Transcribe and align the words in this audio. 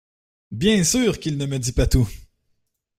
Bien 0.49 0.83
sûr 0.83 1.19
qu’il 1.19 1.37
ne 1.37 1.45
me 1.45 1.59
dit 1.59 1.73
pas 1.73 1.85
tout! 1.85 2.09